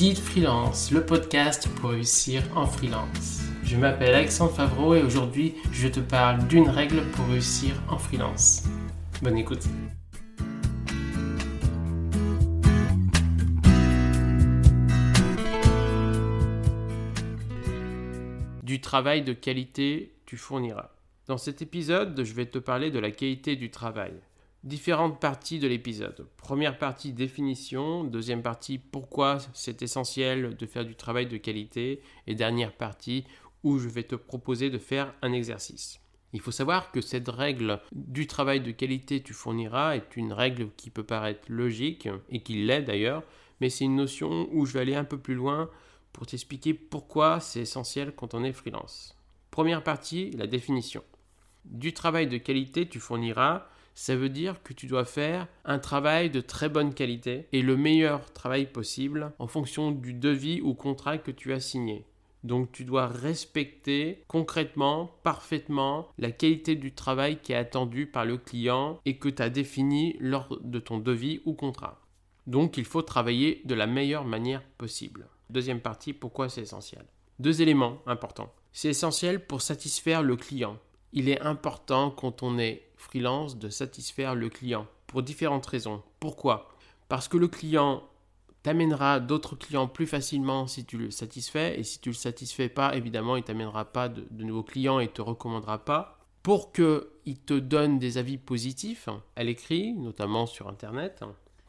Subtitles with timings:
[0.00, 3.42] Guide Freelance, le podcast pour réussir en freelance.
[3.62, 8.64] Je m'appelle Alexandre Favreau et aujourd'hui je te parle d'une règle pour réussir en freelance.
[9.20, 9.66] Bonne écoute.
[18.62, 20.92] Du travail de qualité, tu fourniras.
[21.26, 24.14] Dans cet épisode, je vais te parler de la qualité du travail
[24.62, 26.26] différentes parties de l'épisode.
[26.36, 32.34] Première partie définition, deuxième partie pourquoi c'est essentiel de faire du travail de qualité et
[32.34, 33.24] dernière partie
[33.62, 36.00] où je vais te proposer de faire un exercice.
[36.32, 40.68] Il faut savoir que cette règle du travail de qualité tu fourniras est une règle
[40.76, 43.24] qui peut paraître logique et qui l'est d'ailleurs,
[43.60, 45.68] mais c'est une notion où je vais aller un peu plus loin
[46.12, 49.16] pour t'expliquer pourquoi c'est essentiel quand on est freelance.
[49.50, 51.02] Première partie, la définition.
[51.64, 56.30] Du travail de qualité tu fourniras ça veut dire que tu dois faire un travail
[56.30, 61.18] de très bonne qualité et le meilleur travail possible en fonction du devis ou contrat
[61.18, 62.06] que tu as signé.
[62.42, 68.38] Donc tu dois respecter concrètement, parfaitement la qualité du travail qui est attendu par le
[68.38, 72.00] client et que tu as défini lors de ton devis ou contrat.
[72.46, 75.28] Donc il faut travailler de la meilleure manière possible.
[75.50, 77.04] Deuxième partie, pourquoi c'est essentiel?
[77.38, 78.52] Deux éléments importants.
[78.72, 80.78] C'est essentiel pour satisfaire le client
[81.12, 86.02] il est important quand on est freelance de satisfaire le client pour différentes raisons.
[86.20, 86.68] Pourquoi?
[87.08, 88.02] Parce que le client
[88.62, 92.96] t'amènera d'autres clients plus facilement si tu le satisfais et si tu le satisfais pas,
[92.96, 96.18] évidemment, il t'amènera pas de, nouveaux clients et te recommandera pas.
[96.42, 101.22] Pour qu'il te donne des avis positifs à l'écrit, notamment sur Internet,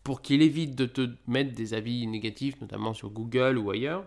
[0.04, 4.06] pour qu'il évite de te mettre des avis négatifs, notamment sur Google ou ailleurs,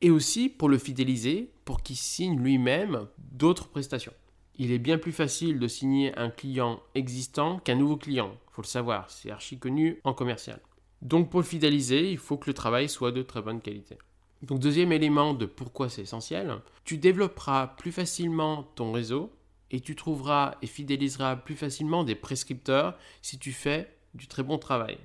[0.00, 4.14] et aussi pour le fidéliser, pour qu'il signe lui-même d'autres prestations
[4.60, 8.30] il est bien plus facile de signer un client existant qu'un nouveau client.
[8.30, 10.60] Il faut le savoir, c'est archi connu en commercial.
[11.00, 13.96] Donc pour le fidéliser, il faut que le travail soit de très bonne qualité.
[14.42, 19.32] Donc deuxième élément de pourquoi c'est essentiel, tu développeras plus facilement ton réseau
[19.70, 24.58] et tu trouveras et fidéliseras plus facilement des prescripteurs si tu fais du très bon
[24.58, 24.98] travail.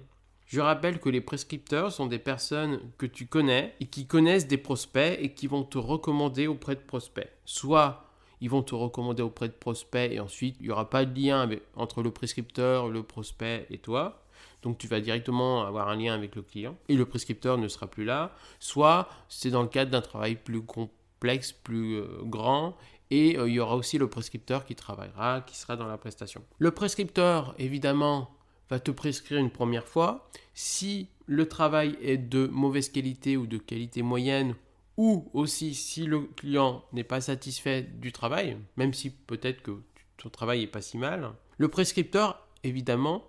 [0.47, 4.57] Je rappelle que les prescripteurs sont des personnes que tu connais et qui connaissent des
[4.57, 7.31] prospects et qui vont te recommander auprès de prospects.
[7.46, 8.05] Soit
[8.41, 11.50] ils vont te recommander auprès de prospects et ensuite il n'y aura pas de lien
[11.75, 14.22] entre le prescripteur, le prospect et toi.
[14.62, 17.88] Donc tu vas directement avoir un lien avec le client et le prescripteur ne sera
[17.88, 18.31] plus là.
[18.59, 22.75] Soit c'est dans le cadre d'un travail plus complexe, plus euh, grand
[23.12, 26.41] et euh, il y aura aussi le prescripteur qui travaillera, qui sera dans la prestation.
[26.57, 28.31] Le prescripteur, évidemment,
[28.69, 30.28] va te prescrire une première fois.
[30.53, 34.56] Si le travail est de mauvaise qualité ou de qualité moyenne
[34.97, 39.81] ou aussi si le client n'est pas satisfait du travail, même si peut-être que
[40.17, 43.25] ton travail n'est pas si mal, le prescripteur, évidemment,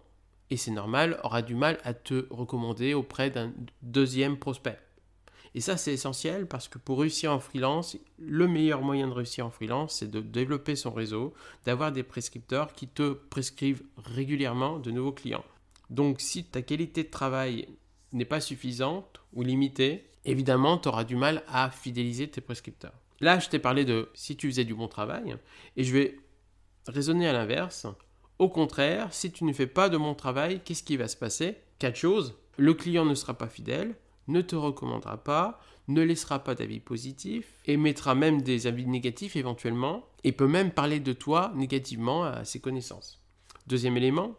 [0.51, 4.79] et c'est normal, aura du mal à te recommander auprès d'un deuxième prospect.
[5.55, 9.47] Et ça, c'est essentiel parce que pour réussir en freelance, le meilleur moyen de réussir
[9.47, 11.33] en freelance, c'est de développer son réseau,
[11.65, 15.45] d'avoir des prescripteurs qui te prescrivent régulièrement de nouveaux clients.
[15.89, 17.69] Donc, si ta qualité de travail
[18.17, 22.95] n'est pas suffisante ou limitée, évidemment, tu auras du mal à fidéliser tes prescripteurs.
[23.21, 25.37] Là, je t'ai parlé de si tu faisais du bon travail,
[25.77, 26.19] et je vais
[26.87, 27.87] raisonner à l'inverse.
[28.39, 31.57] Au contraire, si tu ne fais pas de bon travail, qu'est-ce qui va se passer?
[31.79, 32.35] Quatre choses.
[32.59, 33.95] Le client ne sera pas fidèle,
[34.29, 40.07] ne te recommandera pas, ne laissera pas d'avis positifs, émettra même des avis négatifs éventuellement,
[40.25, 43.23] et peut même parler de toi négativement à ses connaissances.
[43.67, 44.37] Deuxième élément,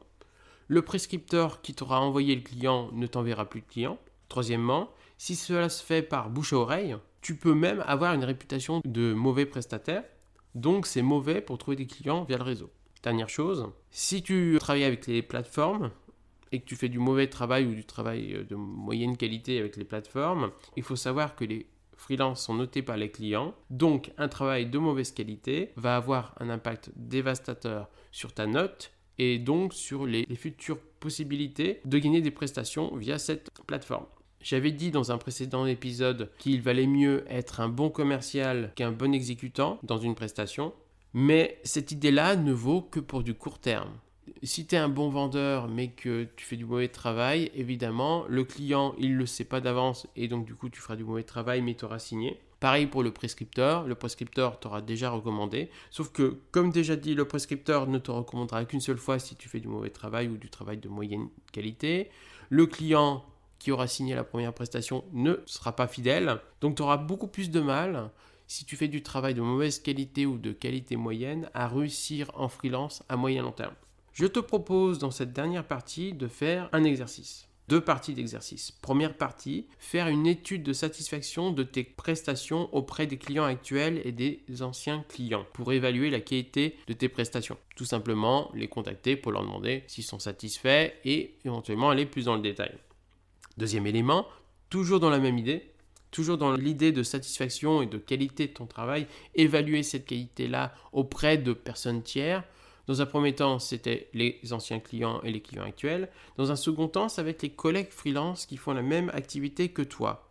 [0.67, 3.97] le prescripteur qui t'aura envoyé le client ne t'enverra plus de client.
[4.29, 8.81] Troisièmement, si cela se fait par bouche à oreille, tu peux même avoir une réputation
[8.85, 10.03] de mauvais prestataire.
[10.55, 12.69] Donc c'est mauvais pour trouver des clients via le réseau.
[13.03, 15.91] Dernière chose, si tu travailles avec les plateformes
[16.51, 19.85] et que tu fais du mauvais travail ou du travail de moyenne qualité avec les
[19.85, 23.53] plateformes, il faut savoir que les freelances sont notés par les clients.
[23.69, 29.39] Donc un travail de mauvaise qualité va avoir un impact dévastateur sur ta note et
[29.39, 34.05] donc sur les, futures possibilités de gagner des prestations via cette plateforme.
[34.41, 39.13] J'avais dit dans un précédent épisode qu'il valait mieux être un bon commercial qu'un bon
[39.13, 40.73] exécutant dans une prestation,
[41.13, 43.91] mais cette idée-là ne vaut que pour du court terme.
[44.43, 48.43] Si tu es un bon vendeur mais que tu fais du mauvais travail, évidemment, le
[48.43, 51.23] client, il ne le sait pas d'avance et donc du coup tu feras du mauvais
[51.23, 52.39] travail mais tu auras signé.
[52.59, 57.25] Pareil pour le prescripteur, le prescripteur t'aura déjà recommandé, sauf que comme déjà dit, le
[57.25, 60.49] prescripteur ne te recommandera qu'une seule fois si tu fais du mauvais travail ou du
[60.49, 62.09] travail de moyenne qualité.
[62.49, 63.23] Le client
[63.59, 66.39] qui aura signé la première prestation ne sera pas fidèle.
[66.61, 68.09] Donc tu auras beaucoup plus de mal,
[68.47, 72.49] si tu fais du travail de mauvaise qualité ou de qualité moyenne, à réussir en
[72.49, 73.75] freelance à moyen long terme.
[74.13, 77.47] Je te propose dans cette dernière partie de faire un exercice.
[77.67, 78.71] Deux parties d'exercice.
[78.71, 84.11] Première partie, faire une étude de satisfaction de tes prestations auprès des clients actuels et
[84.11, 87.57] des anciens clients pour évaluer la qualité de tes prestations.
[87.75, 92.35] Tout simplement, les contacter pour leur demander s'ils sont satisfaits et éventuellement aller plus dans
[92.35, 92.73] le détail.
[93.57, 94.27] Deuxième élément,
[94.69, 95.71] toujours dans la même idée,
[96.11, 101.37] toujours dans l'idée de satisfaction et de qualité de ton travail, évaluer cette qualité-là auprès
[101.37, 102.43] de personnes tiers
[102.87, 106.09] dans un premier temps, c'était les anciens clients et les clients actuels.
[106.37, 109.69] Dans un second temps, ça va être les collègues freelance qui font la même activité
[109.69, 110.29] que toi.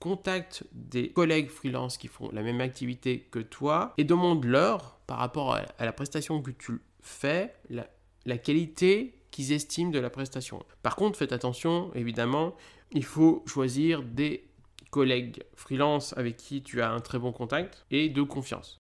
[0.00, 5.54] Contacte des collègues freelance qui font la même activité que toi et demande-leur, par rapport
[5.54, 7.86] à la prestation que tu fais, la,
[8.26, 10.62] la qualité qu'ils estiment de la prestation.
[10.82, 12.54] Par contre, faites attention, évidemment,
[12.92, 14.46] il faut choisir des
[14.90, 18.83] collègues freelance avec qui tu as un très bon contact et de confiance.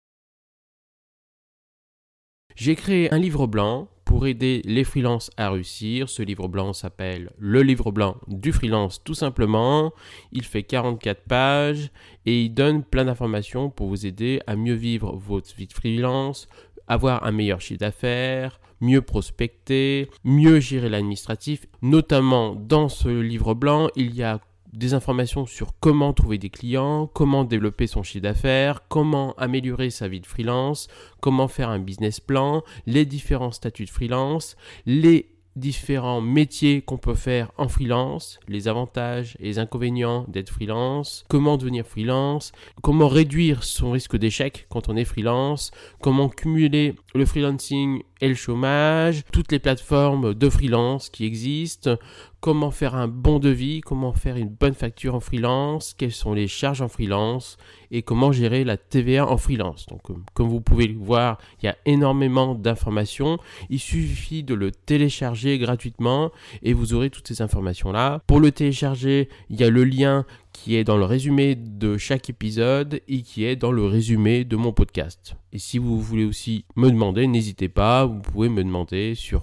[2.57, 6.09] J'ai créé un livre blanc pour aider les freelances à réussir.
[6.09, 9.93] Ce livre blanc s'appelle Le livre blanc du freelance tout simplement.
[10.33, 11.91] Il fait 44 pages
[12.25, 16.49] et il donne plein d'informations pour vous aider à mieux vivre votre vie de freelance,
[16.89, 21.67] avoir un meilleur chiffre d'affaires, mieux prospecter, mieux gérer l'administratif.
[21.83, 24.41] Notamment dans ce livre blanc, il y a
[24.77, 30.07] des informations sur comment trouver des clients, comment développer son chiffre d'affaires, comment améliorer sa
[30.07, 30.89] vie de freelance,
[31.21, 37.15] comment faire un business plan, les différents statuts de freelance, les différents métiers qu'on peut
[37.15, 42.53] faire en freelance, les avantages et les inconvénients d'être freelance, comment devenir freelance,
[42.83, 45.71] comment réduire son risque d'échec quand on est freelance,
[46.03, 51.97] comment cumuler le freelancing et le chômage, toutes les plateformes de freelance qui existent,
[52.41, 56.49] comment faire un bon devis, comment faire une bonne facture en freelance, quelles sont les
[56.49, 57.57] charges en freelance
[57.91, 59.87] et comment gérer la TVA en freelance.
[59.87, 63.39] Donc euh, comme vous pouvez le voir, il y a énormément d'informations.
[63.71, 66.31] Il suffit de le télécharger gratuitement
[66.63, 68.21] et vous aurez toutes ces informations là.
[68.27, 72.31] Pour le télécharger, il y a le lien qui est dans le résumé de chaque
[72.31, 75.37] épisode et qui est dans le résumé de mon podcast.
[75.53, 79.43] Et si vous voulez aussi me demander, n'hésitez pas, vous pouvez me demander sur